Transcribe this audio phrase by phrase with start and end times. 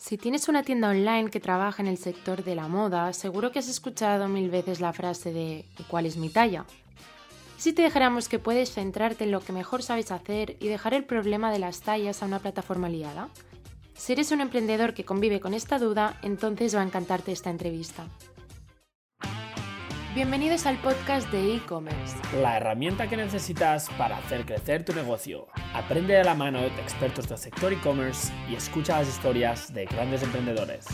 [0.00, 3.58] Si tienes una tienda online que trabaja en el sector de la moda, seguro que
[3.58, 6.64] has escuchado mil veces la frase de ¿cuál es mi talla?
[7.58, 11.04] Si te dijéramos que puedes centrarte en lo que mejor sabes hacer y dejar el
[11.04, 13.28] problema de las tallas a una plataforma aliada?
[13.94, 18.06] Si eres un emprendedor que convive con esta duda, entonces va a encantarte esta entrevista.
[20.14, 22.16] Bienvenidos al podcast de e-commerce.
[22.40, 25.48] La herramienta que necesitas para hacer crecer tu negocio.
[25.72, 30.22] Aprende de la mano de expertos del sector e-commerce y escucha las historias de grandes
[30.22, 30.86] emprendedores.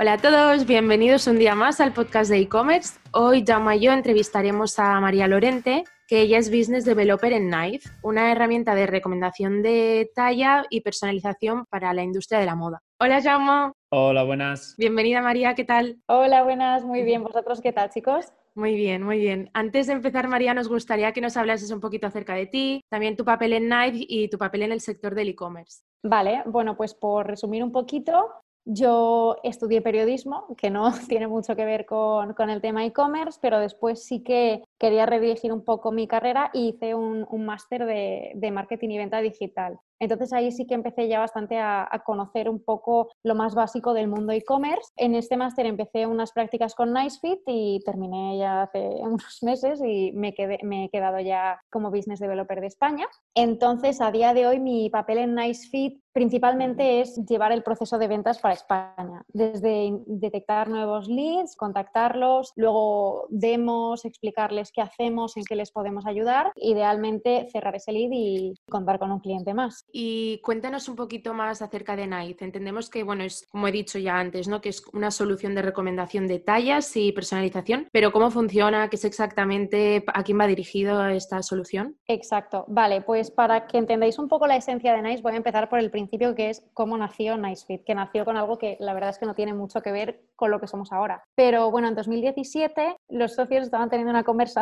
[0.00, 2.98] Hola a todos, bienvenidos un día más al podcast de e-commerce.
[3.12, 7.88] Hoy, Jaume y yo entrevistaremos a María Lorente, que ella es Business Developer en Knife,
[8.02, 12.82] una herramienta de recomendación de talla y personalización para la industria de la moda.
[12.98, 13.72] Hola, Jaume.
[13.90, 14.74] Hola, buenas.
[14.76, 15.98] Bienvenida, María, ¿qué tal?
[16.06, 17.22] Hola, buenas, muy bien.
[17.22, 18.26] ¿Vosotros qué tal, chicos?
[18.58, 19.50] Muy bien, muy bien.
[19.54, 23.16] Antes de empezar, María, nos gustaría que nos hablases un poquito acerca de ti, también
[23.16, 25.84] tu papel en Knife y tu papel en el sector del e-commerce.
[26.02, 28.32] Vale, bueno, pues por resumir un poquito,
[28.64, 34.04] yo estudié periodismo, que no tiene mucho que ver con, el tema e-commerce, pero después
[34.04, 38.90] sí que quería redirigir un poco mi carrera y hice un, máster de, de, marketing
[38.90, 39.78] y venta digital.
[40.00, 44.08] Entonces ahí sí que empecé ya bastante a, conocer un poco lo más básico del
[44.08, 44.92] mundo e-commerce.
[44.96, 50.12] En este máster empecé unas prácticas con NiceFit y terminé ya hace unos meses y
[50.12, 53.06] me, quedé, me he quedado ya como Business Developer de España.
[53.34, 58.08] Entonces a día de hoy mi papel en NiceFit principalmente es llevar el proceso de
[58.08, 65.56] ventas para España, desde detectar nuevos leads, contactarlos, luego demos, explicarles qué hacemos, en qué
[65.56, 69.84] les podemos ayudar, idealmente cerrar ese lead y contar con un cliente más.
[69.92, 72.42] Y cuéntanos un poquito más acerca de Night.
[72.42, 74.60] Entendemos que, bueno, es como he dicho ya antes, ¿no?
[74.60, 78.88] Que es una solución de recomendación de tallas y personalización, pero ¿cómo funciona?
[78.88, 80.04] ¿Qué es exactamente?
[80.12, 81.96] ¿A quién va dirigido esta solución?
[82.06, 82.64] Exacto.
[82.68, 85.78] Vale, pues para que entendáis un poco la esencia de Nice, voy a empezar por
[85.78, 89.18] el principio que es cómo nació NiceFit, que nació con algo que la verdad es
[89.18, 91.22] que no tiene mucho que ver con lo que somos ahora.
[91.34, 94.57] Pero bueno, en 2017 los socios estaban teniendo una conversación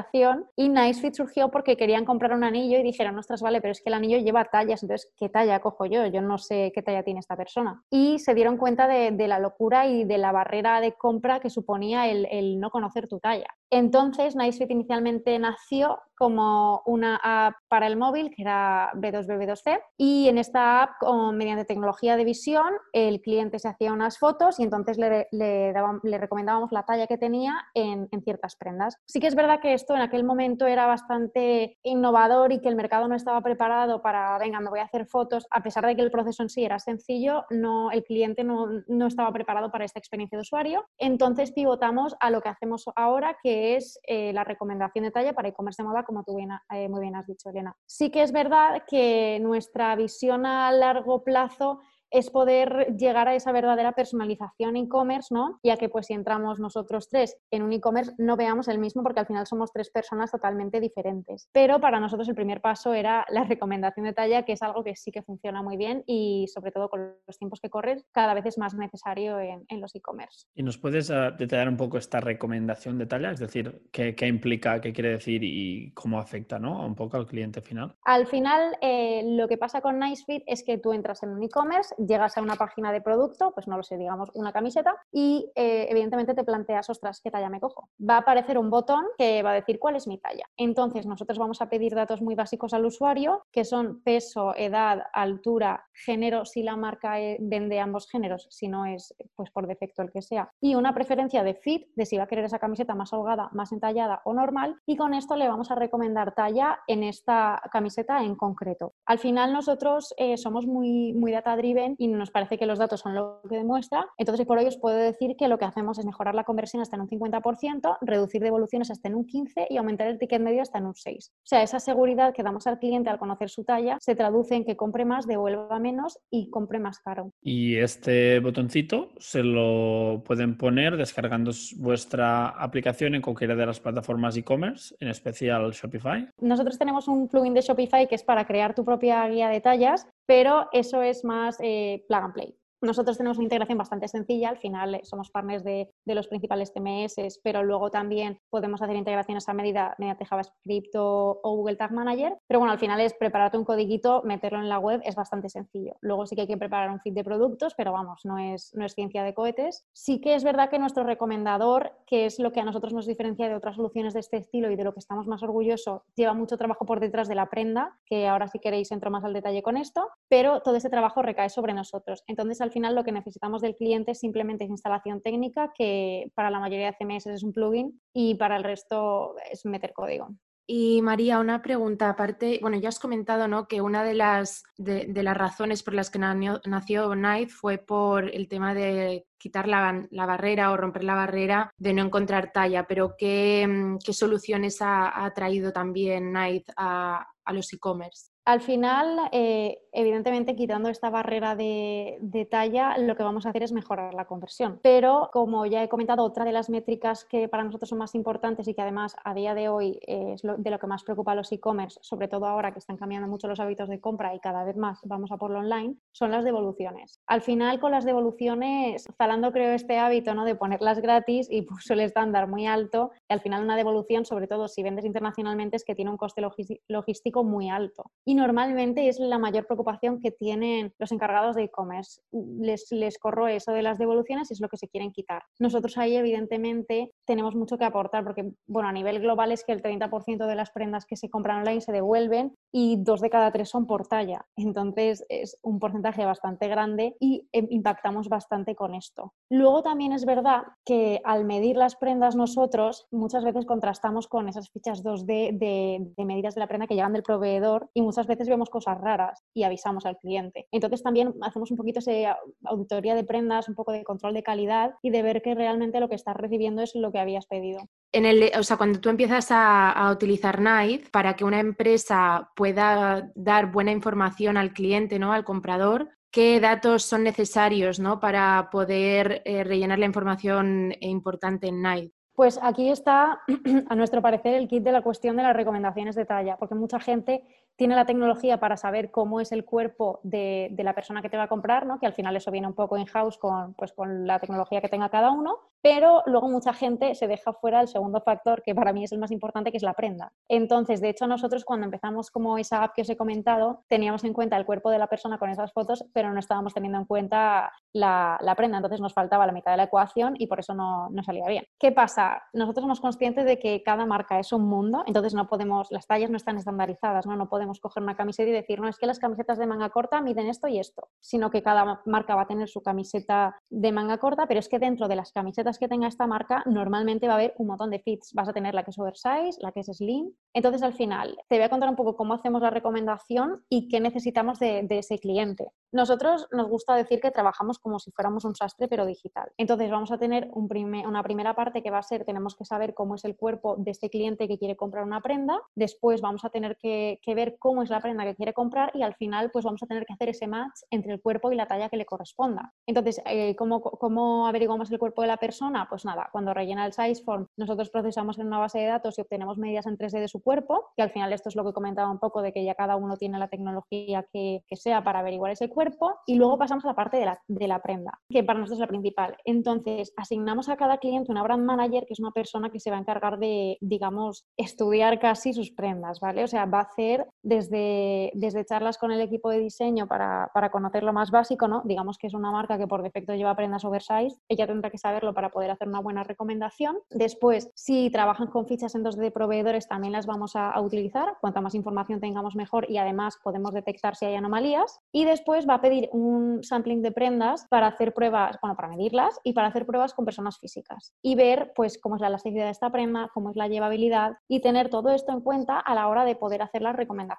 [0.56, 3.90] y NiceFit surgió porque querían comprar un anillo y dijeron, ostras, vale, pero es que
[3.90, 6.06] el anillo lleva tallas, entonces, ¿qué talla cojo yo?
[6.06, 7.82] Yo no sé qué talla tiene esta persona.
[7.90, 12.08] Y se dieron cuenta de, la locura y de la barrera de compra que suponía
[12.08, 13.48] el, el no conocer tu talla.
[13.70, 20.38] Entonces, NiceFit inicialmente nació como una app para el móvil, que era B2B2C, y en
[20.38, 20.92] esta app,
[21.32, 26.18] mediante tecnología de visión, el cliente se hacía unas fotos y entonces le, le, le
[26.18, 28.96] recomendábamos la talla que tenía en, en, ciertas prendas.
[29.06, 32.76] Sí que es verdad que esto en aquel momento era bastante innovador y que el
[32.76, 36.02] mercado no estaba preparado para, venga, me voy a hacer fotos, a pesar de que
[36.02, 39.98] el proceso en sí era sencillo, no, el cliente no, no estaba preparado para esta
[39.98, 40.86] experiencia de usuario.
[40.98, 45.48] Entonces pivotamos a lo que hacemos ahora, que es eh, la recomendación de talla para
[45.48, 47.76] e-commerce de moda como tú eh, muy bien has dicho, Elena.
[47.86, 51.80] Sí que es verdad que nuestra visión a largo plazo
[52.16, 55.60] es poder llegar a esa verdadera personalización e-commerce, ¿no?
[55.62, 59.20] Ya que pues si entramos nosotros tres en un e-commerce no veamos el mismo porque
[59.20, 61.50] al final somos tres personas totalmente diferentes.
[61.52, 64.96] Pero para nosotros el primer paso era la recomendación de talla, que es algo que
[64.96, 68.46] sí que funciona muy bien y sobre todo con los tiempos que corren cada vez
[68.46, 70.46] es más necesario en, los e-commerce.
[70.54, 73.30] ¿Y nos puedes ah, detallar un poco esta recomendación de talla?
[73.30, 76.86] Es decir, ¿qué, implica, qué quiere decir y cómo afecta ¿no?
[76.86, 77.94] un poco al cliente final?
[78.04, 81.94] Al final eh, lo que pasa con NiceFit es que tú entras en un e-commerce,
[82.06, 85.86] llegas a una página de producto, pues no lo sé, digamos una camiseta, y eh,
[85.90, 87.88] evidentemente te planteas, ostras, ¿qué talla me cojo?
[87.98, 90.46] Va a aparecer un botón que va a decir cuál es mi talla.
[90.56, 95.86] Entonces nosotros vamos a pedir datos muy básicos al usuario, que son peso, edad, altura,
[95.92, 100.12] género, si la marca eh, vende ambos géneros, si no es pues por defecto el
[100.12, 103.12] que sea, y una preferencia de fit, de si va a querer esa camiseta más
[103.12, 107.60] holgada, más entallada o normal, y con esto le vamos a recomendar talla en esta
[107.70, 108.94] camiseta en concreto.
[109.06, 113.00] Al final nosotros eh, somos muy, muy data driven y nos parece que los datos
[113.00, 114.06] son lo que demuestra.
[114.16, 116.96] Entonces, por hoy os puedo decir que lo que hacemos es mejorar la conversión hasta
[116.96, 120.78] en un 50%, reducir devoluciones hasta en un 15% y aumentar el ticket medio hasta
[120.78, 121.28] en un 6%.
[121.28, 124.64] O sea, esa seguridad que damos al cliente al conocer su talla se traduce en
[124.64, 127.32] que compre más, devuelva menos y compre más caro.
[127.42, 134.36] Y este botoncito se lo pueden poner descargando vuestra aplicación en cualquiera de las plataformas
[134.36, 136.28] e-commerce, en especial Shopify.
[136.40, 140.06] Nosotros tenemos un plugin de Shopify que es para crear tu propia guía de tallas
[140.26, 142.58] pero eso es más eh, plug and play.
[142.82, 147.40] Nosotros tenemos una integración bastante sencilla, al final eh, somos partners de, los principales TMS,
[147.42, 152.60] pero luego también podemos hacer integraciones a medida mediante JavaScript o, Google Tag Manager, pero
[152.60, 155.96] bueno, al final es prepararte un codiguito, meterlo en la web, es bastante sencillo.
[156.00, 158.84] Luego sí que hay que preparar un feed de productos, pero vamos, no es, no
[158.84, 159.86] es ciencia de cohetes.
[159.92, 163.48] Sí que es verdad que nuestro recomendador, que es lo que a nosotros nos diferencia
[163.48, 166.58] de otras soluciones de este estilo y de lo que estamos más orgullosos, lleva mucho
[166.58, 169.76] trabajo por detrás de la prenda, que ahora si queréis entro más al detalle con
[169.76, 172.22] esto, pero todo ese trabajo recae sobre nosotros.
[172.26, 176.60] Entonces, al final lo que necesitamos del cliente es simplemente instalación técnica, que para la
[176.60, 180.28] mayoría de CMS es un plugin y para el resto es meter código.
[180.68, 183.68] Y María, una pregunta aparte, bueno, ya has comentado ¿no?
[183.68, 188.48] que una de las, de, las razones por las que nació Night fue por el
[188.48, 193.64] tema de quitar la, barrera o romper la barrera de no encontrar talla, pero ¿qué,
[193.64, 198.35] mm, soluciones ha, traído también Night a, a los e-commerce?
[198.46, 203.72] Al final, eh, evidentemente, quitando esta barrera de, talla, lo que vamos a hacer es
[203.72, 204.78] mejorar la conversión.
[204.84, 208.68] Pero, como ya he comentado, otra de las métricas que para nosotros son más importantes
[208.68, 211.50] y que además a día de hoy es de lo que más preocupa a los
[211.50, 214.76] e-commerce, sobre todo ahora que están cambiando mucho los hábitos de compra y cada vez
[214.76, 217.20] más vamos a por lo online, son las devoluciones.
[217.26, 220.44] Al final, con las devoluciones, Zalando creó este hábito ¿no?
[220.44, 223.10] de ponerlas gratis y puso el estándar muy alto.
[223.28, 226.42] Y al final, una devolución, sobre todo si vendes internacionalmente, es que tiene un coste
[226.86, 228.04] logístico muy alto
[228.36, 232.20] normalmente es la mayor preocupación que tienen los encargados de e-commerce.
[232.32, 235.42] Les, les corro eso de las devoluciones y es lo que se quieren quitar.
[235.58, 239.82] Nosotros ahí, evidentemente, tenemos mucho que aportar porque, bueno, a nivel global es que el
[239.82, 243.68] 30% de las prendas que se compran online se devuelven y dos de cada tres
[243.68, 244.46] son por talla.
[244.56, 249.32] Entonces, es un porcentaje bastante grande y eh, impactamos bastante con esto.
[249.50, 254.70] Luego también es verdad que al medir las prendas nosotros, muchas veces contrastamos con esas
[254.70, 258.48] fichas 2D de, de medidas de la prenda que llegan del proveedor y muchas veces
[258.48, 260.66] vemos cosas raras y avisamos al cliente.
[260.70, 262.32] Entonces también hacemos un poquito de
[262.64, 266.08] auditoría de prendas, un poco de control de calidad y de ver que realmente lo
[266.08, 267.80] que estás recibiendo es lo que habías pedido.
[268.12, 273.30] En el, o sea, cuando tú empiezas a, utilizar Night para que una empresa pueda
[273.34, 275.32] dar buena información al cliente, ¿no?
[275.32, 278.20] al comprador, ¿qué datos son necesarios ¿no?
[278.20, 282.12] para poder eh, rellenar la información importante en Night?
[282.36, 283.40] Pues aquí está,
[283.88, 287.00] a nuestro parecer, el kit de la cuestión de las recomendaciones de talla, porque mucha
[287.00, 287.42] gente
[287.76, 291.44] tiene la tecnología para saber cómo es el cuerpo de, la persona que te va
[291.44, 291.98] a comprar, ¿no?
[291.98, 295.08] que al final eso viene un poco in-house con, pues, con la tecnología que tenga
[295.08, 299.04] cada uno, pero luego mucha gente se deja fuera el segundo factor, que para mí
[299.04, 300.32] es el más importante, que es la prenda.
[300.48, 304.32] Entonces, de hecho, nosotros cuando empezamos como esa app que os he comentado, teníamos en
[304.32, 307.72] cuenta el cuerpo de la persona con esas fotos, pero no estábamos teniendo en cuenta
[307.92, 311.22] la, prenda, entonces nos faltaba la mitad de la ecuación y por eso no, no
[311.22, 311.64] salía bien.
[311.78, 312.42] ¿Qué pasa?
[312.52, 316.30] Nosotros somos conscientes de que cada marca es un mundo, entonces no podemos, las tallas
[316.30, 319.18] no están estandarizadas, no, no podemos coger una camiseta y decir, no, es que las
[319.18, 322.68] camisetas de manga corta miden esto y esto, sino que cada marca va a tener
[322.68, 326.26] su camiseta de manga corta, pero es que dentro de las camisetas que tenga esta
[326.26, 328.32] marca normalmente va a haber un montón de fits.
[328.34, 330.32] Vas a tener la que es oversize, la que es slim.
[330.52, 334.00] Entonces, al final, te voy a contar un poco cómo hacemos la recomendación y qué
[334.00, 335.70] necesitamos de, ese cliente.
[335.92, 339.50] Nosotros nos gusta decir que trabajamos como si fuéramos un sastre, pero digital.
[339.56, 343.14] Entonces, vamos a tener una primera parte que va a ser, tenemos que saber cómo
[343.14, 345.60] es el cuerpo de este cliente que quiere comprar una prenda.
[345.74, 349.02] Después vamos a tener que, que ver cómo es la prenda que quiere comprar y
[349.02, 351.66] al final pues vamos a tener que hacer ese match entre el cuerpo y la
[351.66, 352.72] talla que le corresponda.
[352.86, 355.86] Entonces, eh, ¿cómo, ¿cómo, averiguamos el cuerpo de la persona?
[355.88, 359.22] Pues nada, cuando rellena el size form, nosotros procesamos en una base de datos y
[359.22, 362.10] obtenemos medidas en 3D de su cuerpo, que al final esto es lo que comentaba
[362.10, 365.70] un poco de que ya cada uno tiene la tecnología que, sea para averiguar ese
[365.70, 368.78] cuerpo y luego pasamos a la parte de la, de la prenda, que para nosotros
[368.78, 369.36] es la principal.
[369.44, 372.98] Entonces, asignamos a cada cliente una brand manager, que es una persona que se va
[372.98, 376.44] a encargar de, digamos, estudiar casi sus prendas, ¿vale?
[376.44, 381.02] O sea, va a hacer desde desde, charlas con el equipo de diseño para, conocer
[381.02, 381.82] lo más básico, ¿no?
[381.84, 385.32] Digamos que es una marca que por defecto lleva prendas oversize, ella tendrá que saberlo
[385.34, 386.98] para poder hacer una buena recomendación.
[387.10, 391.36] Después, si trabajan con fichas en 2D de proveedores, también las vamos a, utilizar.
[391.40, 395.00] Cuanta más información tengamos mejor y además podemos detectar si hay anomalías.
[395.12, 399.40] Y después va a pedir un sampling de prendas para hacer pruebas, bueno, para medirlas
[399.42, 402.70] y para hacer pruebas con personas físicas y ver pues cómo es la elasticidad de
[402.70, 406.24] esta prenda, cómo es la llevabilidad y tener todo esto en cuenta a la hora
[406.24, 407.35] de poder hacer las recomendaciones.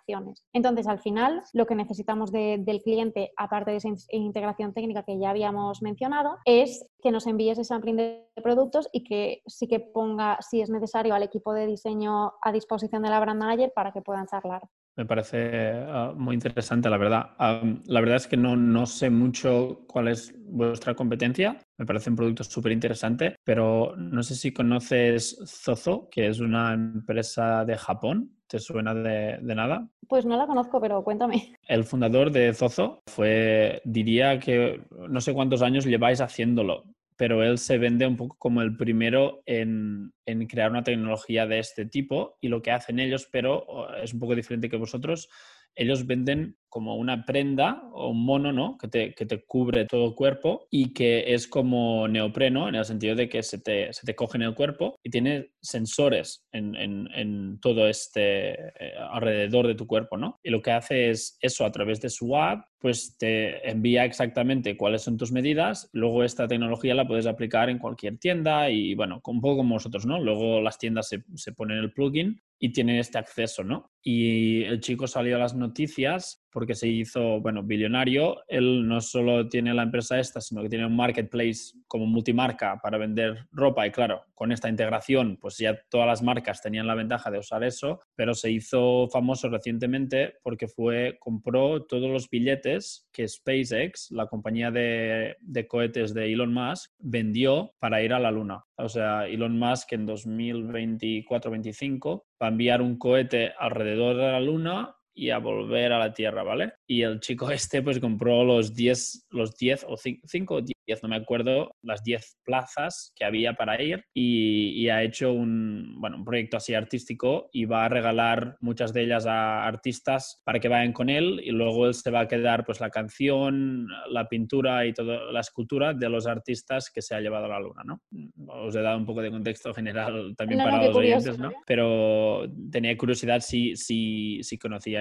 [0.53, 5.29] Entonces, al final, lo que necesitamos del cliente, aparte de esa integración técnica que ya
[5.29, 10.37] habíamos mencionado, es que nos envíe ese sampling de productos y que sí que ponga,
[10.41, 14.01] si es necesario, al equipo de diseño a disposición de la brand manager para que
[14.01, 14.63] puedan charlar.
[14.97, 17.29] Me parece ah, muy interesante, la verdad.
[17.37, 21.59] la verdad es que no, no sé mucho cuál es vuestra competencia.
[21.77, 26.73] Me parece un producto súper interesante, pero no sé si conoces Zozo, que es una
[26.73, 29.89] empresa de Japón ¿Te suena de, de, nada?
[30.07, 31.55] Pues no la conozco, pero cuéntame.
[31.67, 36.85] El fundador de Zozo fue, diría que no sé cuántos años lleváis haciéndolo,
[37.17, 41.59] pero él se vende un poco como el primero en, en, crear una tecnología de
[41.59, 45.27] este tipo y lo que hacen ellos, pero es un poco diferente que vosotros,
[45.75, 48.77] ellos venden como una prenda o un mono, ¿no?
[48.77, 52.85] Que te, que te, cubre todo el cuerpo y que es como neopreno en el
[52.85, 56.75] sentido de que se te, se te coge en el cuerpo y tiene sensores en,
[56.75, 60.39] en, en todo este eh, alrededor de tu cuerpo, ¿no?
[60.43, 64.77] Y lo que hace es eso a través de su app, pues te envía exactamente
[64.77, 69.21] cuáles son tus medidas, luego esta tecnología la puedes aplicar en cualquier tienda y bueno,
[69.25, 70.19] un poco como vosotros, ¿no?
[70.19, 73.91] Luego las tiendas se, se ponen el plugin y tienen este acceso, ¿no?
[74.01, 78.37] Y el chico salió a las noticias porque se hizo, bueno, billonario.
[78.47, 82.97] Él no solo tiene la empresa esta, sino que tiene un marketplace como multimarca para
[82.97, 87.29] vender ropa y claro, con esta integración, pues ya todas las marcas tenían la ventaja
[87.29, 93.27] de usar eso, pero se hizo famoso recientemente porque fue, compró todos los billetes que
[93.27, 98.65] SpaceX, la compañía de, de cohetes de Elon Musk, vendió para ir a la Luna.
[98.77, 104.95] O sea, Elon Musk en 2024-25 va a enviar un cohete alrededor de la Luna
[105.17, 106.73] y a volver a la Tierra, ¿vale?
[106.85, 111.09] Y el chico este pues compró los 10, los 10 o 5 o 10, no
[111.09, 116.17] me acuerdo, las 10 plazas que había para ir y, y, ha hecho un, bueno,
[116.17, 120.69] un proyecto así artístico y va a regalar muchas de ellas a artistas para que
[120.69, 124.85] vayan con él y luego él se va a quedar pues la canción, la pintura
[124.85, 128.01] y toda la escultura de los artistas que se ha llevado a la luna, ¿no?
[128.47, 131.17] Os he dado un poco de contexto general también No, no, para qué los curioso,
[131.17, 131.51] oyentes, ¿no?
[131.51, 131.55] ¿eh?
[131.65, 134.57] Pero tenía curiosidad si, si, si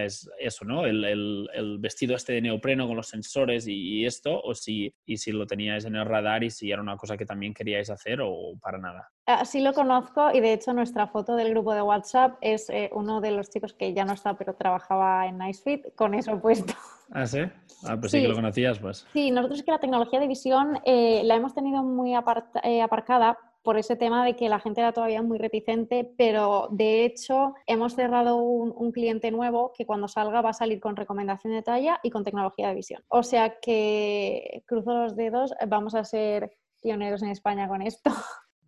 [0.07, 0.85] conocíais eso, ¿no?
[0.87, 4.93] El, el- el vestido este de neopreno con los sensores y, y esto, o si,
[5.05, 7.91] y si lo teníais en el radar y si era una cosa que también queríais
[7.91, 9.11] hacer o para nada.
[9.45, 13.21] Sí lo conozco y de hecho nuestra foto del grupo de WhatsApp es eh, uno
[13.21, 16.73] de los chicos que ya no está, pero trabajaba en NiceFit con eso puesto.
[17.11, 17.41] ¿Ah, sí?
[17.85, 18.23] Ah, pues sí, Sí.
[18.23, 19.07] que lo conocías, pues.
[19.13, 22.83] Sí, nosotros es que la tecnología de visión eh, la hemos tenido muy aparta- eh,
[22.83, 23.37] aparcada
[23.67, 27.97] por ese tema de que la gente era todavía muy reticente, pero de hecho hemos
[27.97, 31.99] cerrado un, un cliente nuevo que cuando salga va a salir con recomendación de talla
[32.05, 33.03] y con tecnología de visión.
[33.09, 38.13] O sea que cruzo los dedos, vamos a ser pioneros en España con esto.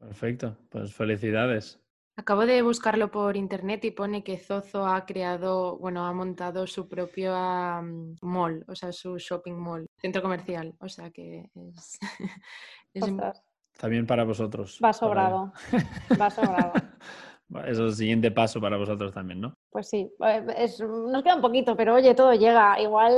[0.01, 1.81] Perfecto, pues felicidades.
[2.17, 6.89] Acabo de buscarlo por internet y pone que Zozo ha creado, bueno, ha montado su
[6.89, 7.33] propio
[8.21, 10.75] mall, o sea, su shopping mall, centro comercial.
[10.81, 11.99] O sea que es.
[13.79, 14.77] También para vosotros.
[14.79, 15.53] va para- sobrado,
[16.21, 16.73] va sobrado.
[17.67, 19.55] Es el siguiente paso para vosotros también, ¿no?
[19.71, 22.79] Pues sí, eh, es- nos queda un poquito, pero oye, todo llega.
[22.79, 23.15] Igual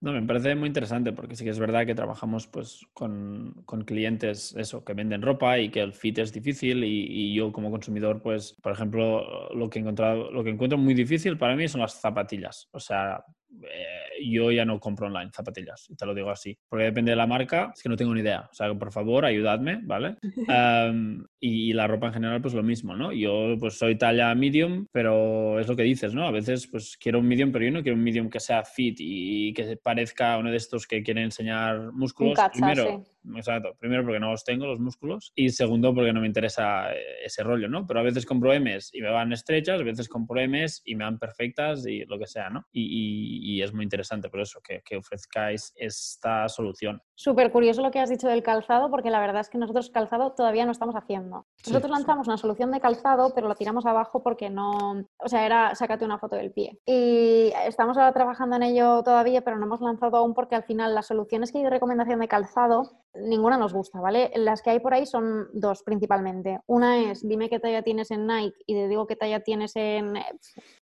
[0.00, 3.84] No, me parece muy interesante porque sí que es verdad que trabajamos pues con, con
[3.84, 7.70] clientes eso, que venden ropa y que el fit es difícil y, y yo como
[7.70, 11.68] consumidor pues, por ejemplo, lo que he encontrado, lo que encuentro muy difícil para mí
[11.68, 12.68] son las zapatillas.
[12.72, 13.22] O sea,
[13.62, 17.26] eh, yo ya no compro online zapatillas, te lo digo así, porque depende de la
[17.26, 18.48] marca, es que no tengo ni idea.
[18.50, 20.16] O sea, por favor, ayudadme, ¿vale?
[20.48, 23.12] Am, y, y la ropa en general, pues lo mismo, ¿no?
[23.12, 26.26] Yo pues soy talla medium, pero es lo que dices, ¿no?
[26.26, 28.96] A veces pues quiero un medium, pero yo no quiero un medium que sea fit
[28.98, 32.36] y que parezca uno de estos que quieren enseñar músculos.
[32.36, 33.04] cacha, Primero,
[33.36, 37.00] exacto, primero porque no los tengo los músculos y segundo porque no me interesa eh,
[37.24, 37.86] ese rollo, ¿no?
[37.86, 41.04] Pero a veces compro M's y me van estrechas, a veces compro M's y me
[41.04, 42.66] van perfectas y lo que sea, ¿no?
[42.72, 47.00] Y, y- y es muy interesante por eso que, que ofrezcáis esta solución.
[47.22, 50.32] Súper curioso lo que has dicho del calzado, porque la verdad es que nosotros calzado
[50.32, 51.46] todavía no estamos haciendo.
[51.64, 51.96] Nosotros sí.
[51.96, 56.04] lanzamos una solución de calzado, pero lo tiramos abajo porque no, o sea, era sácate
[56.04, 56.80] una foto del pie.
[56.84, 60.96] Y estamos ahora trabajando en ello todavía, pero no hemos lanzado aún porque al final
[60.96, 64.32] las soluciones que hay de recomendación de calzado, ninguna nos gusta, ¿vale?
[64.34, 66.58] Las que hay por ahí son dos principalmente.
[66.66, 70.14] Una es, dime qué talla tienes en Nike y te digo qué talla tienes en,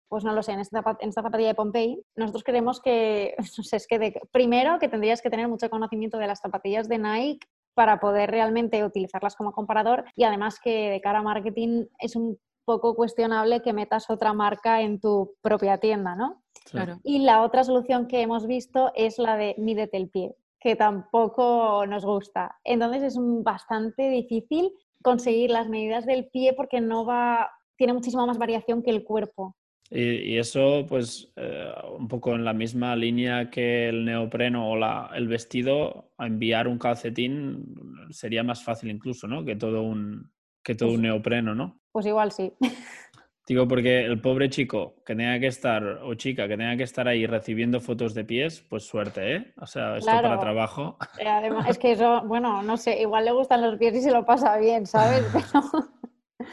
[0.08, 3.34] pues no lo sé, en esta, zapa- en esta zapatilla de Pompey, nosotros creemos que,
[3.58, 6.88] no sé, es que de- primero que tendrías que tener mucho conocimiento de las zapatillas
[6.88, 11.84] de Nike para poder realmente utilizarlas como comparador y además que de cara a marketing
[12.00, 16.42] es un poco cuestionable que metas otra marca en tu propia tienda, ¿no?
[16.70, 16.98] Claro.
[17.02, 21.86] Y la otra solución que hemos visto es la de mídete el pie, que tampoco
[21.86, 22.56] nos gusta.
[22.64, 24.72] Entonces es bastante difícil
[25.02, 29.56] conseguir las medidas del pie porque no va, tiene muchísima más variación que el cuerpo.
[29.90, 34.76] Y, y eso, pues, eh, un poco en la misma línea que el neopreno o
[34.76, 37.74] la, el vestido, a enviar un calcetín
[38.10, 39.44] sería más fácil incluso, ¿no?
[39.44, 40.30] Que todo un,
[40.62, 41.80] que todo un neopreno, ¿no?
[41.92, 42.52] Pues igual sí.
[43.48, 47.08] Digo, porque el pobre chico que tenga que estar, o chica que tenga que estar
[47.08, 49.54] ahí recibiendo fotos de pies, pues suerte, ¿eh?
[49.56, 50.98] O sea, esto para trabajo.
[51.18, 54.10] Eh, Además, es que eso, bueno, no sé, igual le gustan los pies y se
[54.10, 55.24] lo pasa bien, ¿sabes?
[55.32, 56.44] Pero,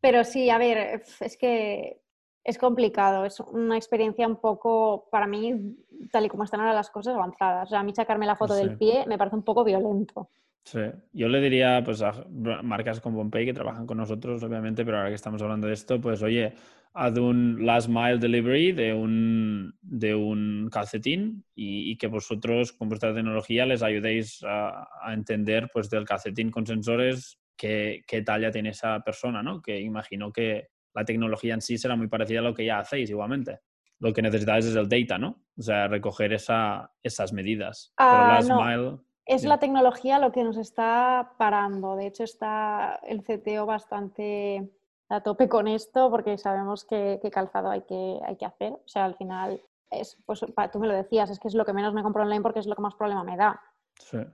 [0.00, 2.00] pero sí, a ver, es que
[2.48, 5.76] es complicado, es una experiencia un poco, para mí,
[6.10, 7.68] tal y como están ahora las cosas, avanzadas.
[7.68, 10.30] O sea, a mí sacarme la foto del pie me parece un poco violento.
[10.64, 10.80] Sí,
[11.12, 12.24] yo le diría pues a
[12.62, 16.00] marcas como Pompey que trabajan con nosotros, obviamente, pero ahora que estamos hablando de esto,
[16.00, 16.54] pues oye,
[16.94, 23.14] haz un last mile delivery de un, de un calcetín y, que vosotros con vuestra
[23.14, 29.00] tecnología les ayudéis a, entender pues del calcetín con sensores qué, qué, talla tiene esa
[29.00, 29.60] persona, ¿no?
[29.60, 33.10] Que imagino que la tecnología en sí será muy parecida a lo que ya hacéis
[33.10, 33.60] igualmente.
[34.00, 35.44] Lo que necesitáis es el data, ¿no?
[35.56, 37.92] O sea, recoger esa, esas medidas.
[37.96, 41.96] Ah, last mile es la tecnología lo que nos está parando.
[41.96, 44.72] De hecho, está el CTO bastante
[45.10, 48.72] a tope con esto porque sabemos qué calzado hay que, hay que hacer.
[48.72, 50.40] O sea, al final, es, pues,
[50.72, 52.66] tú me lo decías, es que es lo que menos me compro online porque es
[52.66, 53.60] lo que más problema me da.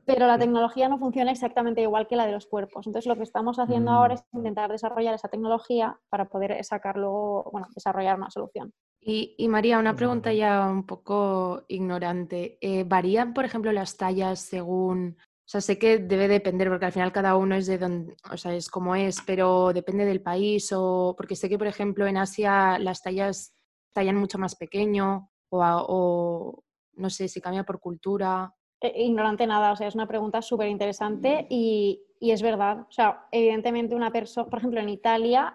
[0.05, 2.87] Pero la tecnología no funciona exactamente igual que la de los cuerpos.
[2.87, 3.95] Entonces, lo que estamos haciendo mm.
[3.95, 8.73] ahora es intentar desarrollar esa tecnología para poder sacarlo, bueno, desarrollar una solución.
[9.07, 12.57] Y, María, una pregunta ya un poco ignorante.
[12.63, 15.17] Eh, ¿Varían, por ejemplo, las tallas según...
[15.19, 18.37] O sea, sé que debe depender porque al final cada uno es de donde, o
[18.39, 22.17] sea, es como es, pero depende del país o porque sé que, por ejemplo, en
[22.17, 23.55] Asia las tallas
[23.93, 28.55] tallan mucho más pequeño o, o no sé si cambia por cultura.
[28.85, 32.81] Eh, ignorante nada, o sea, es una pregunta súper interesante y, y, es verdad.
[32.89, 35.55] O sea, evidentemente una persona, por ejemplo, en Italia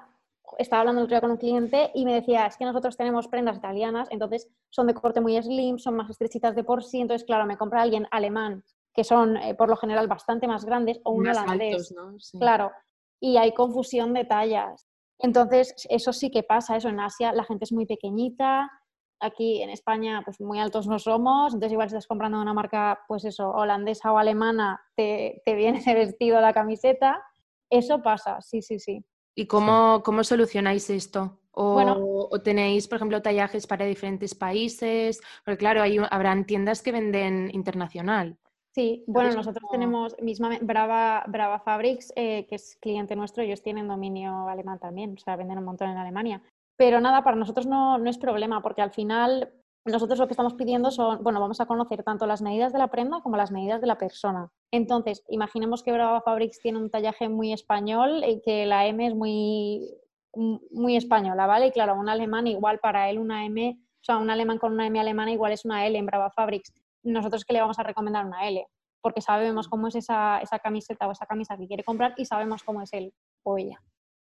[0.57, 3.27] estaba hablando el otro día con un cliente y me decía, es que nosotros tenemos
[3.27, 7.25] prendas italianas, entonces son de corte muy slim, son más estrechitas de por sí, entonces
[7.25, 11.11] claro, me compra alguien alemán, que son eh, por lo general bastante más grandes, o
[11.11, 11.93] un holandés.
[12.39, 12.71] Claro,
[13.19, 14.87] y hay confusión de tallas.
[15.19, 18.71] Entonces, eso sí que pasa, eso en Asia la gente es muy pequeñita,
[19.19, 22.99] aquí en España pues muy altos no somos, entonces igual si estás comprando una marca
[23.07, 27.21] pues eso, holandesa o alemana, te, te viene de vestido la camiseta,
[27.69, 29.03] eso pasa, sí, sí, sí.
[29.35, 31.39] ¿Y cómo, cómo solucionáis esto?
[31.51, 35.21] O, o, tenéis, por ejemplo, tallajes para diferentes países?
[35.43, 38.37] Porque claro, hay, habrán tiendas que venden internacional.
[38.73, 43.87] Sí, bueno, nosotros tenemos misma Brava, Brava Fabrics, eh, que es cliente nuestro, ellos tienen
[43.87, 46.41] dominio alemán también, o sea, venden un montón en Alemania.
[46.79, 49.51] Pero nada, para nosotros no, no es problema, porque al final
[49.83, 52.87] nosotros lo que estamos pidiendo son, bueno, vamos a conocer tanto las medidas de la
[52.87, 54.49] prenda como las medidas de la persona.
[54.71, 59.13] Entonces, imaginemos que Brava Fabrics tiene un tallaje muy español y que la M es
[59.13, 59.93] muy,
[60.71, 61.67] muy española, ¿vale?
[61.67, 64.87] Y claro, un alemán igual para él una M, o sea, un alemán con una
[64.87, 66.71] M alemana igual es una L en Brava Fabrics.
[67.03, 68.65] Nosotros que le vamos a recomendar una L,
[69.01, 72.63] porque sabemos cómo es esa, esa camiseta o esa camisa que quiere comprar y sabemos
[72.63, 73.13] cómo es él
[73.43, 73.81] o ella.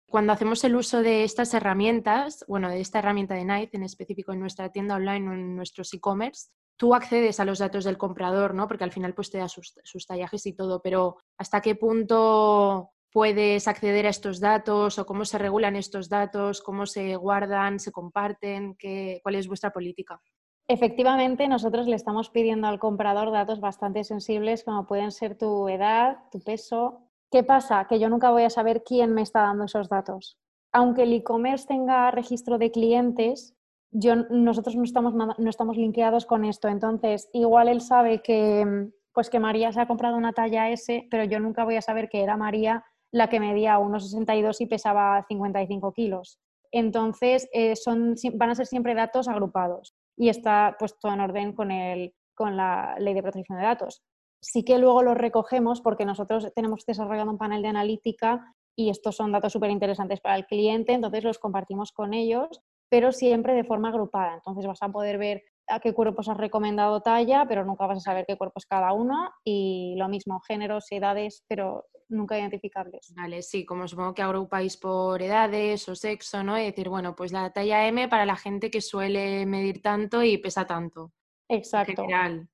[0.08, 4.32] Cuando hacemos el uso de estas herramientas, bueno, de esta herramienta de Night en específico
[4.32, 8.54] en nuestra tienda online o en nuestros e-commerce, tú accedes a los datos del comprador,
[8.54, 8.68] ¿no?
[8.68, 9.74] Porque al final pues te da sus,
[10.06, 15.38] tallajes y todo, pero ¿hasta qué punto puedes acceder a estos datos o cómo se
[15.38, 20.20] regulan estos datos, cómo se guardan, se comparten, qué, cuál es vuestra política?
[20.68, 26.18] Efectivamente, nosotros le estamos pidiendo al comprador datos bastante sensibles como pueden ser tu edad,
[26.30, 27.86] tu peso, ¿Qué pasa?
[27.88, 30.38] Que yo nunca voy a saber quién me está dando esos datos.
[30.72, 33.56] Aunque el e-commerce tenga registro de clientes,
[33.90, 36.68] yo, nosotros no estamos, no estamos linkeados con esto.
[36.68, 41.24] Entonces, igual él sabe que, pues que María se ha comprado una talla S, pero
[41.24, 45.92] yo nunca voy a saber que era María la que medía 1,62 y pesaba 55
[45.92, 46.38] kilos.
[46.70, 51.52] Entonces, eh, son, van a ser siempre datos agrupados y está pues todo en orden
[51.54, 54.02] con, el, con la ley de protección de datos
[54.40, 59.16] sí que luego los recogemos porque nosotros tenemos desarrollado un panel de analítica y estos
[59.16, 63.64] son datos súper interesantes para el cliente, entonces los compartimos con ellos, pero siempre de
[63.64, 64.34] forma agrupada.
[64.34, 68.00] Entonces vas a poder ver a qué cuerpos has recomendado talla, pero nunca vas a
[68.00, 73.12] saber qué cuerpo es cada uno y lo mismo, géneros, edades, pero nunca identificables.
[73.16, 76.58] Vale, sí, como supongo que agrupáis por edades o sexo, ¿no?
[76.58, 80.38] Y decir, bueno, pues la talla M para la gente que suele medir tanto y
[80.38, 81.12] pesa tanto.
[81.48, 82.02] Exacto.
[82.02, 82.48] general.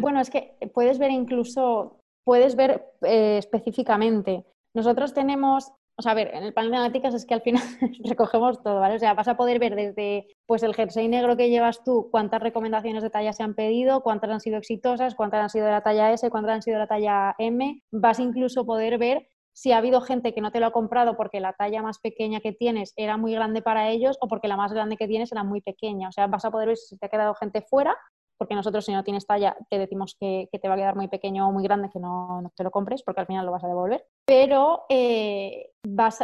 [0.00, 4.44] Bueno, es que puedes ver incluso, puedes ver eh, específicamente.
[4.74, 7.62] Nosotros tenemos, o sea, a ver, en el panel de analíticas es que al final
[8.04, 8.96] recogemos todo, ¿vale?
[8.96, 12.42] O sea, vas a poder ver desde pues el jersey negro que llevas tú, cuántas
[12.42, 15.82] recomendaciones de talla se han pedido, cuántas han sido exitosas, cuántas han sido de la
[15.82, 17.82] talla S, cuántas han sido de la talla M.
[17.90, 21.16] Vas incluso a poder ver si ha habido gente que no te lo ha comprado
[21.16, 24.56] porque la talla más pequeña que tienes era muy grande para ellos o porque la
[24.58, 26.10] más grande que tienes era muy pequeña.
[26.10, 27.96] O sea, vas a poder ver si te ha quedado gente fuera
[28.36, 31.48] porque nosotros si no tienes talla te decimos que, te va a quedar muy pequeño
[31.48, 34.06] o muy grande que no, te lo compres porque al final lo vas a devolver.
[34.24, 35.70] Pero eh,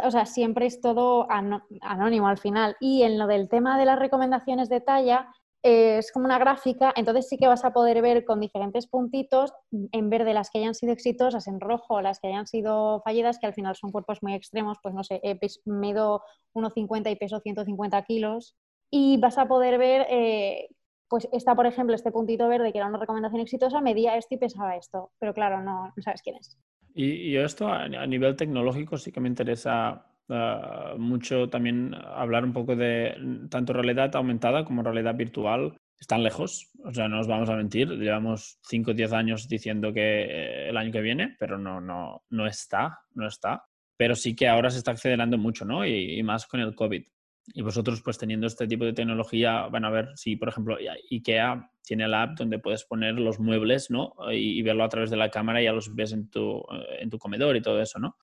[0.03, 2.75] o sea, siempre es todo anónimo al final.
[2.79, 5.29] Y en lo del tema de las recomendaciones de talla,
[5.65, 9.53] eh, es como una gráfica, entonces sí que vas a poder ver con diferentes puntitos,
[9.71, 13.45] en verde las que hayan sido exitosas, en rojo las que hayan sido fallidas, que
[13.45, 16.21] al final son cuerpos muy extremos, pues no sé, eh, mido
[16.53, 18.55] 1,50 y peso 150 kilos,
[18.91, 20.67] y vas a poder ver, eh,
[21.13, 24.39] pues está, por ejemplo, este puntito verde que era una recomendación exitosa, medía esto y
[24.39, 26.57] pesaba esto, pero claro, no, sabes quién es.
[26.95, 32.75] Y, esto a, nivel tecnológico sí que me interesa ah, mucho también hablar un poco
[32.75, 33.15] de
[33.51, 35.77] tanto realidad aumentada como realidad virtual.
[35.99, 39.93] Están lejos, o sea, no nos vamos a mentir, llevamos 5 o 10 años diciendo
[39.93, 43.65] que eh, el año que viene, pero no, no, no está, no está.
[43.97, 45.85] Pero sí que ahora se está acelerando mucho, ¿no?
[45.85, 47.05] y más con el COVID.
[47.47, 50.77] Y vosotros, pues teniendo este tipo de tecnología, van a ver si, por ejemplo,
[51.11, 54.13] IKEA tiene la app donde puedes poner los muebles, ¿no?
[54.31, 56.63] Y, verlo a través de la cámara y ya los ves en tu,
[56.99, 58.15] en tu comedor y todo eso, ¿no?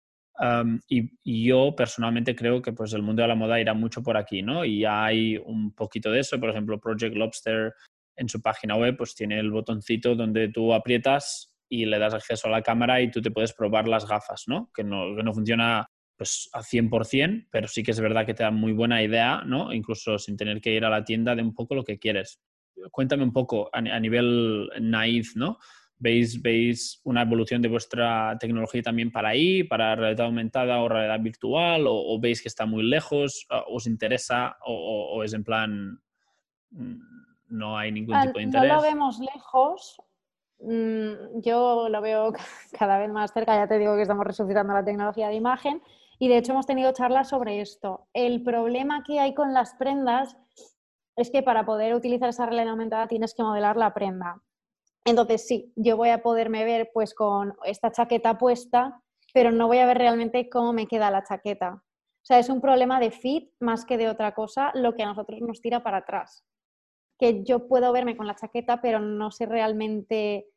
[0.89, 4.43] y, yo personalmente creo que pues el mundo de la moda irá mucho por aquí,
[4.43, 4.65] ¿no?
[4.65, 6.41] Y hay un poquito de eso.
[6.41, 7.75] Por ejemplo, Project Lobster
[8.17, 12.49] en su página web pues tiene el botoncito donde tú aprietas y le das acceso
[12.49, 14.71] a la cámara y tú te puedes probar las gafas, ¿no?
[14.75, 15.89] Que no, que no funciona
[16.21, 19.73] pues a 100%, pero sí que es verdad que te da muy buena idea, ¿no?
[19.73, 22.43] Incluso sin tener que ir a la tienda de un poco lo que quieres.
[22.91, 25.57] Cuéntame un poco a, nivel naive, ¿no?
[25.97, 31.21] ¿Veis, ¿Veis una evolución de vuestra tecnología también para ahí, para realidad aumentada o realidad
[31.21, 31.85] virtual?
[31.87, 33.47] ¿O, veis que está muy lejos?
[33.69, 34.59] ¿Os interesa?
[34.67, 36.03] ¿O, es en plan,
[36.73, 37.01] mm,
[37.49, 38.69] no hay ningún tipo de interés?
[38.69, 39.97] No lo vemos lejos.
[40.59, 42.35] Mm, yo lo veo
[42.79, 43.55] cada vez más cerca.
[43.55, 45.81] Ya te digo que estamos resucitando la tecnología de imagen
[46.21, 48.07] y de hecho hemos tenido charlas sobre esto.
[48.13, 50.37] El problema que hay con las prendas
[51.17, 54.43] es que para poder utilizar esa realidad aumentada tienes que modelar la prenda.
[55.07, 59.03] Entonces sí, yo voy a poderme ver pues con esta chaqueta puesta,
[59.33, 61.83] pero no voy a ver realmente cómo me queda la chaqueta.
[61.83, 65.07] O sea, es un problema de fit más que de otra cosa lo que a
[65.07, 66.45] nosotros nos tira para atrás.
[67.19, 70.49] Que yo puedo verme con la chaqueta, pero no sé realmente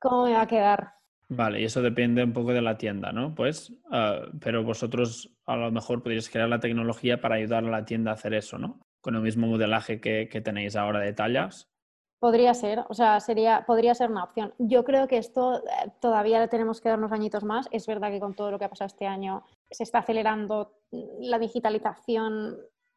[0.00, 0.94] cómo me va a quedar.
[1.28, 3.34] Vale, y eso depende un poco de la tienda, ¿no?
[3.34, 7.84] Pues, ah, pero vosotros a lo mejor podríais crear la tecnología para ayudar a la
[7.84, 8.80] tienda a hacer eso, ¿no?
[9.00, 11.70] Con el mismo modelaje que, tenéis ahora de tallas.
[12.18, 14.54] Podría ser, o sea, sería, podría ser una opción.
[14.58, 17.68] Yo creo que esto eh, todavía tenemos que dar unos añitos más.
[17.70, 20.72] Es verdad que con todo lo que ha pasado este año se está acelerando
[21.20, 22.56] la digitalización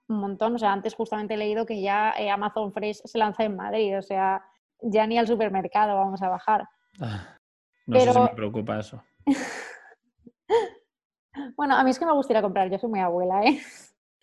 [0.10, 0.56] un montón.
[0.56, 3.98] O sea, antes justamente he leído que ya eh, Amazon Fresh se lanza en Madrid,
[3.98, 4.46] o sea,
[4.82, 6.68] ya ni al supermercado vamos a bajar.
[7.02, 7.37] Ah.
[7.88, 9.02] No sé si me preocupa eso.
[11.56, 13.60] bueno, a mí es que me gustaría comprar, yo soy muy abuela, ¿eh?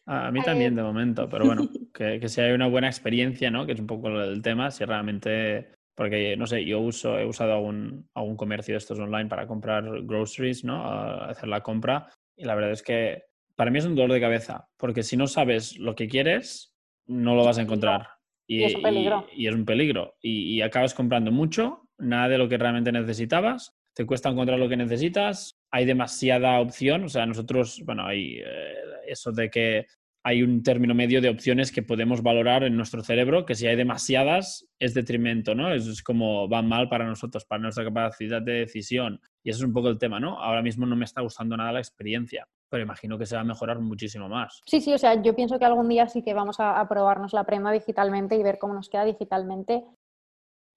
[0.07, 1.63] A mí también de momento, pero bueno,
[1.95, 3.65] que, que si hay una buena experiencia, ¿no?
[3.65, 7.55] Que es un poco el tema, si realmente, porque no sé, yo uso, he usado
[7.55, 10.85] algún, algún comercio de estos online para comprar groceries, ¿no?
[10.85, 13.25] hacer la compra y la verdad es que
[13.57, 16.75] para mí es un dolor de cabeza, porque si no sabes lo que quieres,
[17.07, 18.09] no lo vas a encontrar.
[18.47, 19.27] Y, es un peligro.
[19.33, 20.17] Y, es un peligro.
[20.21, 24.77] y acabas comprando mucho nada de lo que realmente necesitabas, te cuesta encontrar lo que
[24.77, 28.75] necesitas, hay demasiada opción, o sea, nosotros, bueno, hay eh,
[29.07, 29.87] eso de que
[30.27, 33.77] hay un término medio de opciones que podemos valorar en nuestro cerebro, que si hay
[33.77, 35.73] demasiadas es detrimento, ¿no?
[35.73, 39.21] Eso es como va mal para nosotros, para nuestra capacidad de decisión.
[39.43, 40.41] Y eso es un poco el tema, ¿no?
[40.41, 43.45] Ahora mismo no me está gustando nada la experiencia, pero imagino que se va a
[43.45, 44.63] mejorar muchísimo más.
[44.67, 47.35] Sí, sí, o sea, yo pienso que algún día sí que vamos a, a probarnos
[47.35, 49.85] la prenda digitalmente y ver cómo nos queda digitalmente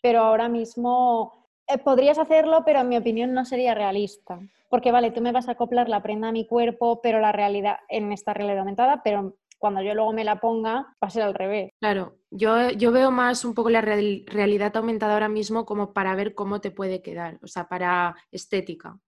[0.02, 4.40] pero ahora mismo eh, podrías hacerlo, pero en mi opinión no sería realista.
[4.70, 7.78] Porque vale, tú me vas a acoplar la prenda a mi cuerpo, pero la realidad
[7.90, 11.34] en esta realidad aumentada, pero cuando yo luego me la ponga va a ser al
[11.34, 11.72] revés.
[11.80, 16.36] Claro, yo, yo veo más un poco la realidad aumentada ahora mismo como para ver
[16.36, 19.00] cómo te puede quedar, o sea, para estética.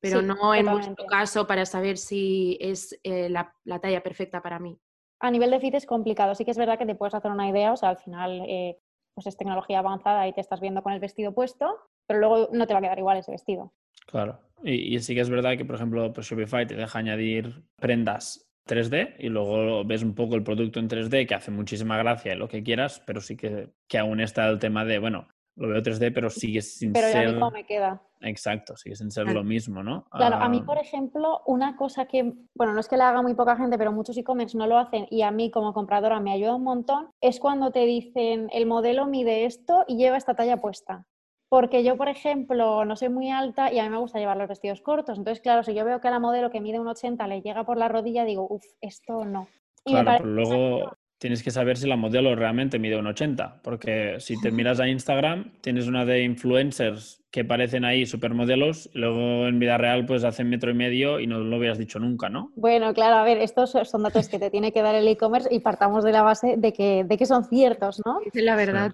[0.00, 4.78] Pero no en nuestro caso para saber si es eh, la, talla perfecta para mí.
[5.20, 7.48] A nivel de fit es complicado, sí que es verdad que te puedes hacer una
[7.48, 8.78] idea, o sea, al final eh,
[9.14, 12.66] pues es tecnología avanzada y te estás viendo con el vestido puesto, pero luego no
[12.66, 13.72] te va a quedar igual ese vestido.
[14.06, 14.40] Claro.
[14.62, 19.16] Y, sí que es verdad que, por ejemplo, pues Shopify te deja añadir prendas 3D
[19.18, 22.48] y luego ves un poco el producto en 3D que hace muchísima gracia y lo
[22.48, 26.12] que quieras, pero sí que, que aún está el tema de, bueno, lo veo 3D,
[26.12, 27.26] pero sigue sin pero ser.
[27.26, 28.02] Pero me queda.
[28.20, 30.04] Exacto, sigue sin ser lo mismo, ¿no?
[30.10, 33.34] Claro, a mí, por ejemplo, una cosa que, bueno, no es que la haga muy
[33.34, 36.54] poca gente, pero muchos e-commerce no lo hacen y a mí como compradora me ayuda
[36.54, 41.06] un montón, es cuando te dicen el modelo mide esto y lleva esta talla puesta.
[41.48, 44.48] Porque yo, por ejemplo, no soy muy alta y a mí me gusta llevar los
[44.48, 45.18] vestidos cortos.
[45.18, 47.64] Entonces, claro, si yo veo que a la modelo que mide un 80 le llega
[47.64, 49.48] por la rodilla, digo, uff, esto no.
[49.84, 54.40] claro, pero luego tienes que saber si la modelo realmente mide un 80, porque si
[54.40, 59.58] te miras a Instagram, tienes una de influencers que parecen ahí supermodelos, y luego en
[59.58, 62.50] vida real pues hacen metro y medio y no lo hubieras dicho nunca, ¿no?
[62.56, 65.60] Bueno, claro, a ver, estos son datos que te tiene que dar el e-commerce y
[65.60, 68.20] partamos de la base de que, de que son ciertos, ¿no?
[68.24, 68.92] Es la verdad.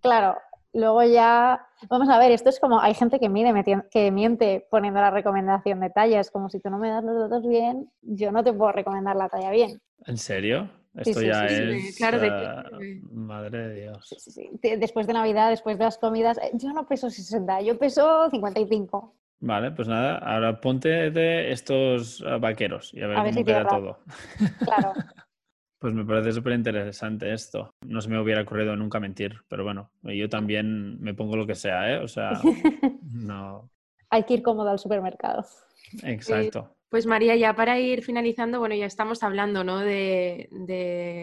[0.00, 0.38] Claro,
[0.72, 5.02] luego ya, vamos a ver, esto es como, hay gente que, mide, que miente poniendo
[5.02, 8.32] la recomendación de talla, es como si tú no me das los datos bien, yo
[8.32, 9.82] no te puedo recomendar la talla bien.
[10.06, 10.70] ¿En serio?
[10.96, 11.96] Esto ya es...
[11.96, 14.32] Claro, eh, Madre de Dios.
[14.78, 19.14] Después de Navidad, después de las comidas, eh, yo no peso 60, yo peso 55.
[19.40, 23.98] Vale, pues nada, ahora ponte de estos eh, vaqueros y a ver, cómo queda todo.
[24.64, 24.92] Claro.
[25.78, 27.70] pues me parece súper interesante esto.
[27.84, 31.54] No se me hubiera ocurrido nunca mentir, pero bueno, yo también me pongo lo que
[31.54, 31.98] sea, ¿eh?
[31.98, 32.30] O sea,
[33.02, 33.70] no.
[34.08, 35.44] Hay que ir cómodo al supermercado.
[36.02, 36.75] Exacto.
[36.88, 39.80] Pues María, ya para ir finalizando, bueno, ya estamos hablando ¿no?
[39.80, 40.48] de,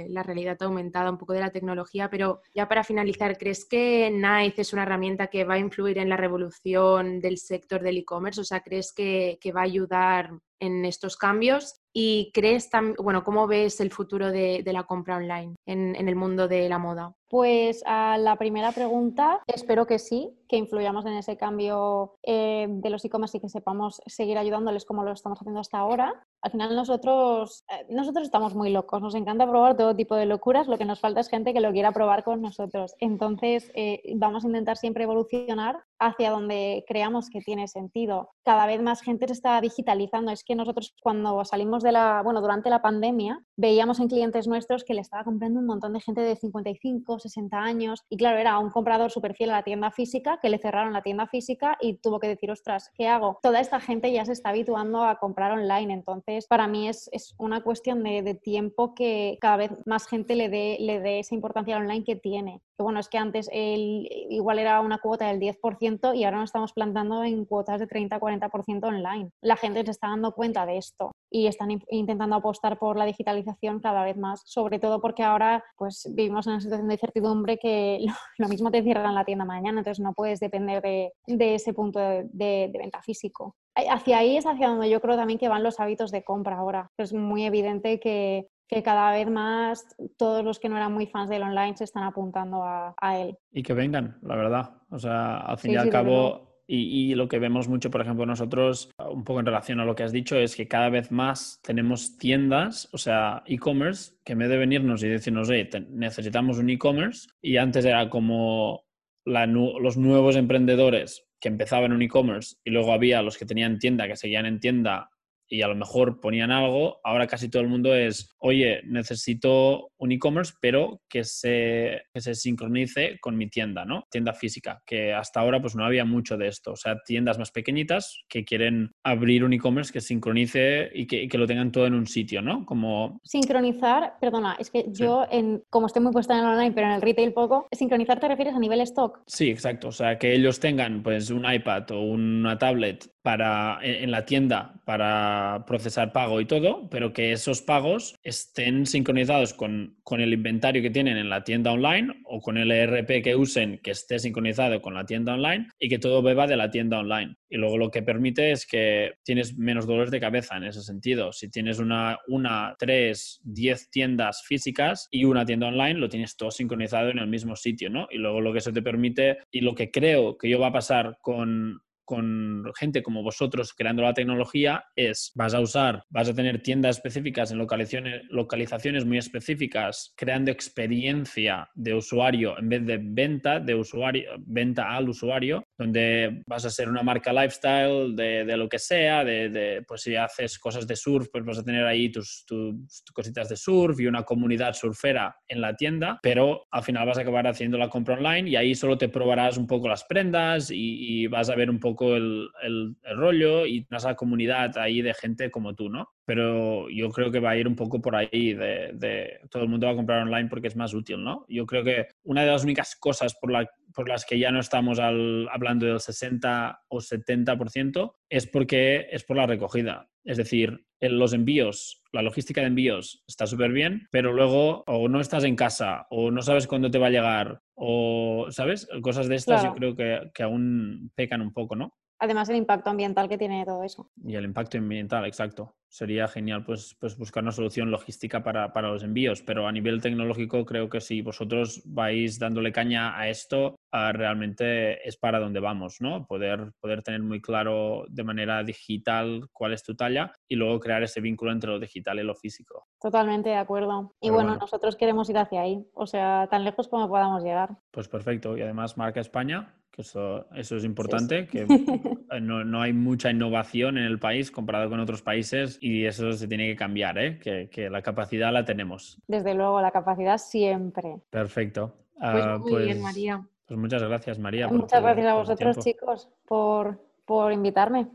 [0.10, 4.62] la realidad aumentada, un poco de la tecnología, pero ya para finalizar, ¿crees que NICE
[4.62, 8.41] es una herramienta que va a influir en la revolución del sector del e-commerce?
[8.41, 11.82] O sea, ¿crees que, que va a ayudar en estos cambios?
[11.93, 16.47] ¿Y crees también, bueno, cómo ves el futuro de, la compra online en, el mundo
[16.47, 17.13] de la moda?
[17.34, 22.89] Pues a la primera pregunta, espero que sí, que influyamos en ese cambio eh, de
[22.91, 26.13] los e-commerce y que sepamos seguir ayudándoles como lo estamos haciendo hasta ahora.
[26.43, 30.67] Al final nosotros, eh, nosotros estamos muy locos, nos encanta probar todo tipo de locuras,
[30.67, 32.93] lo que nos falta es gente que lo quiera probar con nosotros.
[33.00, 38.30] Entonces eh, vamos a intentar siempre evolucionar hacia donde creamos que tiene sentido.
[38.43, 40.32] Cada vez más gente se está digitalizando.
[40.32, 44.84] Es que nosotros cuando salimos de la, bueno, durante la pandemia, veíamos en clientes nuestros
[44.84, 48.04] que le estaba comprando un montón de gente de 55, 60 años.
[48.10, 51.02] Y claro, era un comprador súper fiel a la tienda física, que le cerraron la
[51.02, 53.40] tienda física y tuvo que decir, ostras, ¿qué hago?
[53.42, 55.94] Toda esta gente ya se está habituando a comprar online.
[55.94, 60.36] Entonces, para mí es, es una cuestión de, de, tiempo que cada vez más gente
[60.36, 62.62] le dé, le dé esa importancia al online que tiene.
[62.78, 66.50] Que bueno, es que antes el, igual era una cuota del 10% y ahora nos
[66.50, 69.30] estamos plantando en cuotas de 30-40% online.
[69.42, 73.80] La gente se está dando cuenta de esto y están intentando apostar por la digitalización
[73.80, 78.06] cada vez más, sobre todo porque ahora pues vivimos en una situación de incertidumbre que
[78.38, 81.12] lo, mismo te cierran la tienda mañana, entonces no puedes depender de,
[81.56, 83.56] ese punto de, venta físico.
[83.76, 86.92] Hacia ahí es hacia donde yo creo también que van los hábitos de compra ahora.
[86.98, 88.48] Es muy evidente que,
[88.82, 89.86] cada vez más
[90.18, 93.38] todos los que no eran muy fans del online se están apuntando a, él.
[93.52, 94.72] Y que vengan, la verdad.
[94.90, 98.90] O sea, al fin y al cabo y, lo que vemos mucho, por ejemplo, nosotros,
[98.98, 102.18] un poco en relación a lo que has dicho, es que cada vez más tenemos
[102.18, 107.28] tiendas, o sea, e-commerce, que en vez de venirnos y decirnos, hey, necesitamos un e-commerce,
[107.42, 108.86] y antes era como
[109.26, 114.16] los nuevos emprendedores que empezaban un e-commerce y luego había los que tenían tienda, que
[114.16, 115.10] seguían en tienda
[115.48, 120.12] y a lo mejor ponían algo, ahora casi todo el mundo es, oye, necesito un
[120.12, 124.06] e-commerce, pero que se, que se sincronice con mi tienda, ¿no?
[124.10, 127.52] Tienda física, que hasta ahora pues no había mucho de esto, o sea, tiendas más
[127.52, 131.94] pequeñitas que quieren abrir un e-commerce que sincronice y que, que, lo tengan todo en
[131.94, 132.66] un sitio, ¿no?
[132.66, 133.20] Como...
[133.24, 136.94] Sincronizar, perdona, es que yo, en, como estoy muy puesta en el online, pero en
[136.94, 139.22] el retail poco, sincronizar te refieres a nivel stock.
[139.28, 144.12] Sí, exacto, o sea, que ellos tengan pues un iPad o una tablet para, en
[144.12, 145.33] la tienda para
[145.67, 150.89] procesar pago y todo, pero que esos pagos estén sincronizados con, con, el inventario que
[150.89, 154.93] tienen en la tienda online o con el ERP que usen que esté sincronizado con
[154.93, 157.36] la tienda online y que todo beba de la tienda online.
[157.50, 161.32] Y luego lo que permite es que tienes menos dolores de cabeza en ese sentido.
[161.32, 166.52] Si tienes una, una, tres, diez tiendas físicas y una tienda online, lo tienes todo
[166.52, 168.08] sincronizado en el mismo sitio, ¿no?
[168.10, 170.74] Y luego lo que eso te permite y lo que creo que yo va a
[170.74, 176.34] pasar con con gente como vosotros creando la tecnología es, vas a usar, vas a
[176.34, 183.60] tener tiendas específicas en localizaciones, muy específicas, creando experiencia de usuario en vez de venta
[183.60, 188.70] de usuario, venta al usuario, donde vas a ser una marca lifestyle de, de lo
[188.70, 192.12] que sea, de, de, pues si haces cosas de surf, pues vas a tener ahí
[192.12, 197.08] tus, tus, cositas de surf y una comunidad surfera en la tienda, pero al final
[197.08, 200.04] vas a acabar haciendo la compra online y ahí solo te probarás un poco las
[200.04, 205.14] prendas y, vas a ver un poco el, el, rollo y esa comunidad ahí de
[205.14, 206.10] gente como tú, ¿no?
[206.26, 209.70] Pero yo creo que va a ir un poco por ahí de, de, todo el
[209.70, 211.46] mundo va a comprar online porque es más útil, ¿no?
[211.50, 214.60] Yo creo que una de las únicas cosas por, la, por las que ya no
[214.60, 220.10] estamos al, hablando del 60 o 70% es porque es por la recogida.
[220.24, 225.20] Es decir, los envíos, la logística de envíos está súper bien, pero luego o no
[225.20, 228.88] estás en casa o no sabes cuándo te va a llegar o, ¿sabes?
[229.02, 231.94] Cosas de estas yo creo que, que aún pecan un poco, ¿no?
[232.24, 234.10] Además, el impacto ambiental que tiene todo eso.
[234.24, 238.90] Y el impacto ambiental, exacto sería genial pues, pues buscar una solución logística para, para,
[238.90, 243.76] los envíos, pero a nivel tecnológico creo que si vosotros vais dándole caña a esto,
[243.92, 246.26] ah, realmente es para donde vamos, ¿no?
[246.26, 251.04] Poder, poder tener muy claro de manera digital cuál es tu talla y luego crear
[251.04, 252.88] ese vínculo entre lo digital y lo físico.
[253.00, 254.16] Totalmente de acuerdo.
[254.20, 257.78] Y bueno, nosotros queremos ir hacia ahí, o sea, tan lejos como podamos llegar.
[257.92, 258.58] Pues perfecto.
[258.58, 261.66] Y además marca España, que eso, eso es importante, que
[262.42, 266.48] no, no, hay mucha innovación en el país comparado con otros países y eso se
[266.48, 267.38] tiene que cambiar, ¿eh?
[267.38, 269.20] que, que la capacidad la tenemos.
[269.28, 271.18] Desde luego, la capacidad siempre.
[271.30, 271.96] Perfecto.
[272.20, 273.48] Pues muy pues, bien, María.
[273.68, 274.68] Pues muchas gracias, María.
[274.68, 278.08] Muchas tu- gracias a vosotros, chicos, por, por invitarme.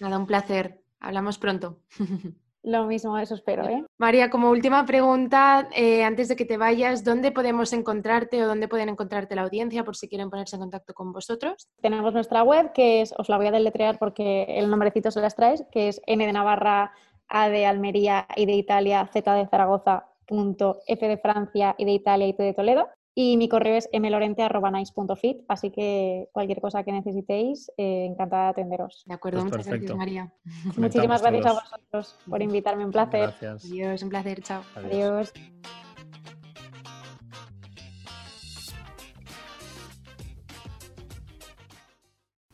[0.00, 0.82] Nada, un placer.
[1.00, 1.80] Hablamos pronto.
[2.64, 3.84] Lo mismo, eso espero, ¿eh?
[3.98, 8.68] María, como última pregunta, eh, antes de que te vayas, ¿dónde podemos encontrarte o dónde
[8.68, 11.68] pueden encontrarte la audiencia por si quieren ponerse en contacto con vosotros?
[11.80, 15.34] Tenemos nuestra web, que es, os la voy a deletrear porque el nombrecito se las
[15.34, 16.92] traes, que es N de Navarra,
[17.28, 21.92] A de Almería y de Italia, Z de Zaragoza, punto, F de Francia y de
[21.92, 22.88] Italia y T de Toledo.
[23.14, 29.02] Y mi correo es mlorente.nice.fit, así que cualquier cosa que necesitéis, eh, encantada de atenderos.
[29.06, 29.96] De acuerdo, Pues muchas perfecto.
[29.96, 30.32] gracias, María.
[30.78, 33.20] Muchísimas gracias a vosotros por invitarme, un placer.
[33.40, 33.64] Gracias.
[33.66, 34.62] Adiós, un placer, chao.
[34.76, 35.32] Adiós.
[35.32, 35.32] Adiós.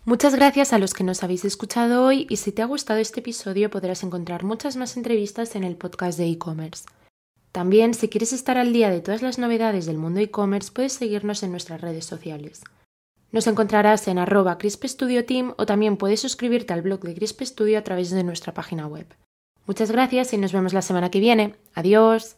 [0.05, 3.21] Muchas gracias a los que nos habéis escuchado hoy y si te ha gustado este
[3.21, 6.87] episodio podrás encontrar muchas más entrevistas en el podcast de e-commerce.
[7.59, 11.43] También, si quieres estar al día de todas las novedades del mundo e-commerce, puedes seguirnos
[11.43, 12.63] en nuestras redes sociales.
[13.33, 17.83] Nos encontrarás en arroba crispestudioteam o también puedes suscribirte al blog de Crisp Studio a
[17.83, 19.09] través de nuestra página web.
[19.67, 21.57] Muchas gracias y nos vemos la semana que viene.
[21.75, 22.38] Adiós.